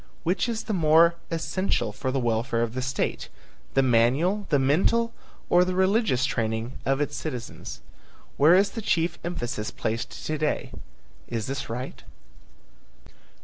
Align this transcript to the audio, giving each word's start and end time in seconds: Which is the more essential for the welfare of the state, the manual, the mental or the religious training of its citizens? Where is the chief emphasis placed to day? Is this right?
Which 0.23 0.49
is 0.49 0.63
the 0.63 0.73
more 0.73 1.13
essential 1.29 1.91
for 1.93 2.09
the 2.11 2.19
welfare 2.19 2.63
of 2.63 2.73
the 2.73 2.81
state, 2.81 3.29
the 3.75 3.83
manual, 3.83 4.47
the 4.49 4.57
mental 4.57 5.13
or 5.47 5.63
the 5.63 5.75
religious 5.75 6.25
training 6.25 6.79
of 6.87 6.99
its 6.99 7.15
citizens? 7.15 7.81
Where 8.35 8.55
is 8.55 8.71
the 8.71 8.81
chief 8.81 9.19
emphasis 9.23 9.69
placed 9.69 10.25
to 10.25 10.37
day? 10.39 10.71
Is 11.27 11.45
this 11.45 11.69
right? 11.69 12.01